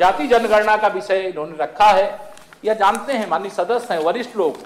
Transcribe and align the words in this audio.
जाति 0.00 0.26
जनगणना 0.26 0.76
का 0.76 0.88
विषय 0.88 1.18
इन्होंने 1.20 1.56
रखा 1.56 1.86
है। 1.86 2.04
यह 2.64 2.74
जानते 2.74 3.12
हैं 3.12 3.28
माननीय 3.30 3.50
सदस्य 3.50 3.94
हैं 3.94 4.02
वरिष्ठ 4.02 4.36
लोग। 4.36 4.58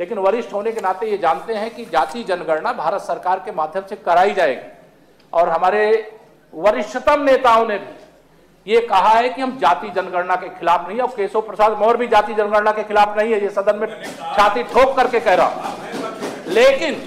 लेकिन 0.00 0.18
वरिष्ठ 0.18 0.52
होने 0.52 0.72
के 0.72 0.80
नाते 0.80 1.10
ये 1.10 1.18
जानते 1.18 1.54
हैं 1.54 1.70
कि 1.74 1.84
जाति 1.84 2.22
जनगणना 2.24 2.72
भारत 2.74 3.00
सरकार 3.02 3.38
के 3.38 3.52
माध्यम 3.52 3.82
से 3.88 3.96
कराई 3.96 4.32
जाएगी। 4.34 4.66
और 5.32 5.48
हमारे 5.48 5.84
वरिष्ठतम 6.52 7.22
नेताओं 7.22 7.66
ने 7.68 7.78
भी 7.78 8.72
ये 8.72 8.80
कहा 8.82 9.08
है 9.10 9.28
कि 9.28 9.42
हम 9.42 9.56
जाति 9.58 9.88
जनगणना 9.92 10.36
के 10.36 10.48
खिलाफ 10.58 10.86
नहीं 10.88 10.98
है। 10.98 11.04
और 11.04 11.14
केशव 11.16 11.40
प्रसाद 11.42 11.78
मौर्य 11.78 11.98
भी 11.98 12.06
जाति 12.08 12.34
जनगणना 12.34 12.72
के 12.72 12.82
खिलाफ 12.82 13.16
नहीं 13.18 13.32
है 13.32 13.42
ये 13.42 13.48
सदन 13.52 13.78
में 13.78 13.88
छाती 14.12 14.62
ठोक 14.64 14.96
करके 14.96 15.20
कह 15.20 15.34
रहा 15.34 15.72
लेकिन 16.48 17.02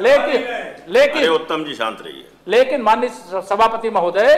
लेकिन 0.00 0.38
लेकिन 0.88 1.28
उत्तम 1.30 1.64
जी 1.64 1.74
शांत 1.74 1.98
रहिए। 2.00 2.24
लेकिन 2.48 2.82
माननीय 2.82 3.10
सभापति 3.42 3.90
महोदय 3.90 4.34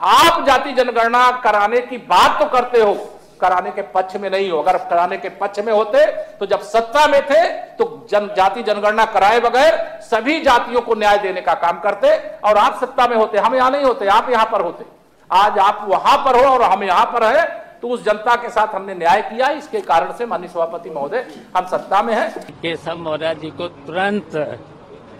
आप 0.00 0.44
जाति 0.46 0.72
जनगणना 0.74 1.30
कराने 1.40 1.80
की 1.82 1.96
बात 2.00 2.38
तो 2.40 2.46
करते 2.50 2.80
हो, 2.80 2.94
कराने 3.40 3.70
के 3.70 3.82
पक्ष 3.92 4.16
में 4.16 4.28
नहीं 4.30 4.50
हो। 4.50 4.58
अगर 4.58 4.76
कराने 4.88 5.16
के 5.18 5.28
पक्ष 5.36 5.58
में 5.60 5.72
होते 5.72 6.04
तो 6.36 6.46
जब 6.46 6.60
सत्ता 6.64 7.06
में 7.06 7.20
थे 7.22 7.42
तो 7.74 8.06
जन, 8.10 8.26
जाति 8.36 8.62
जनगणना 8.62 9.04
कराए 9.06 9.40
बगैर 9.40 9.76
सभी 10.02 10.40
जातियों 10.42 10.80
को 10.80 10.94
न्याय 10.94 11.18
देने 11.18 11.40
का 11.40 11.54
काम 11.56 11.80
करते, 11.80 12.16
और 12.40 12.58
आप 12.58 12.80
सत्ता 12.80 13.06
में 13.08 13.16
होते। 13.16 13.38
हम 13.38 13.54
यहाँ 13.54 13.70
नहीं 13.70 13.84
होते, 13.84 14.06
आप 14.08 14.30
यहाँ 14.30 14.46
पर 14.46 14.60
होते। 14.62 14.84
आज 15.30 15.58
आप 15.60 15.84
वहाँ 15.88 16.16
पर 16.24 16.36
हो 16.36 16.50
और 16.50 16.62
हम 16.62 16.82
यहाँ 16.84 17.04
पर 17.12 17.24
है 17.26 17.44
तो 17.82 17.88
उस 17.88 18.04
जनता 18.04 18.34
के 18.36 18.48
साथ 18.50 18.74
हमने 18.74 18.94
न्याय 18.94 19.20
किया। 19.24 19.48
इसके 19.52 19.80
कारण 19.82 20.12
से 20.12 20.26
माननीय 20.26 20.48
सभापति 20.48 20.90
महोदय, 20.90 21.26
हम 21.56 21.66
सत्ता 21.68 22.02
में 22.02 22.14
हैं। 22.14 22.28
केशव 22.52 22.98
मौर्य 22.98 23.34
जी 23.34 23.50
को 23.52 23.68
तुरंत 23.68 24.36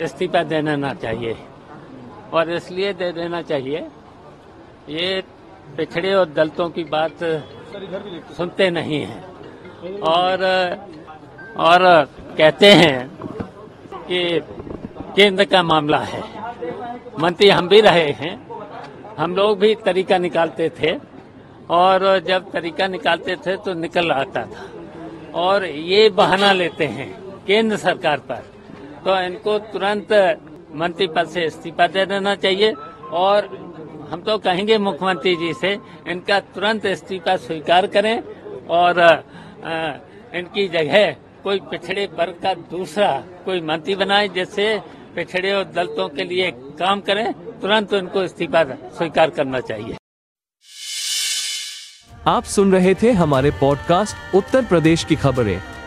इस्तीफा 0.03 0.43
देना 0.45 0.93
चाहिए, 0.95 1.37
और 2.33 2.51
इसलिए 2.53 2.93
दे 2.95 3.13
देना 3.13 3.43
चाहिए 3.45 3.87
ये 4.91 5.23
पिछड़े 5.77 6.13
और 6.15 6.29
दलितों 6.29 6.69
की 6.71 6.85
बात 6.85 7.23
सुनते 8.37 8.71
नहीं 8.71 9.01
हैं। 9.01 10.01
और 10.01 10.45
और 11.57 11.83
कहते 12.39 12.73
हैं 12.73 13.09
कि 14.09 14.41
केंद्र 15.17 15.45
का 15.45 15.63
मामला 15.63 15.99
है। 15.99 16.23
मंत्री 17.19 17.51
हम 17.51 17.69
भी 17.69 17.81
रहे 17.81 18.11
हैं। 18.11 18.35
हम 19.19 19.37
लोग 19.37 19.59
भी 19.59 19.75
तरीका 19.75 20.19
निकालते 20.19 20.69
थे। 20.81 20.97
और 21.71 22.19
जब 22.19 22.51
तरीका 22.53 22.87
निकालते 22.89 23.37
थे 23.37 23.57
तो 23.57 23.75
निकल 23.75 24.11
आता 24.13 24.45
था। 24.45 24.69
और 25.35 25.65
ये 25.65 26.09
बहाना 26.11 26.53
लेते 26.53 26.85
हैं 26.85 27.11
केंद्र 27.47 27.77
सरकार 27.77 28.19
पर। 28.19 28.45
तो 29.05 29.21
इनको 29.21 29.59
तुरंत 29.59 30.13
मंत्री 30.75 31.07
पद 31.07 31.29
से 31.29 31.45
इस्तीफा 31.45 31.87
दे 31.87 32.07
देना 32.07 32.35
चाहिए। 32.35 32.73
और 33.13 33.70
हम 34.11 34.23
तो 34.23 34.37
कहेंगे 34.39 34.77
मुख्यमंत्री 34.79 35.35
जी 35.37 35.53
से, 35.55 35.73
इनका 36.09 36.39
तुरंत 36.55 36.87
इस्तीफा 36.87 37.37
स्वीकार 37.39 37.87
करें 37.87 38.17
और 38.71 38.99
इनकी 40.35 40.67
जगह 40.69 41.13
कोई 41.45 41.61
पिछड़े 41.71 42.07
वर्ग 42.19 42.41
का 42.43 42.55
दूसरा 42.71 43.11
कोई 43.45 43.61
मंत्री 43.61 43.95
बनाए 43.97 44.29
जिससे 44.29 44.67
पिछड़े 45.15 45.53
और 45.53 45.65
दलितों 45.67 46.09
के 46.09 46.25
लिए 46.25 46.51
काम 46.79 47.01
करें, 47.01 47.33
तुरंत 47.61 47.95
उनको 47.95 48.23
इस्तीफा 48.25 48.65
स्वीकार 48.91 49.31
करना 49.31 49.61
चाहिए। 49.63 49.97
आप 52.27 52.45
सुन 52.47 52.73
रहे 52.73 52.95
थे 52.95 53.13
हमारे 53.15 53.51
पॉडकास्ट 53.61 54.35
उत्तर 54.35 54.65
प्रदेश 54.65 55.05
की 55.05 55.17
खबरें। 55.17 55.61